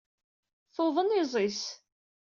[0.75, 1.61] Tuḍen iẓi-s.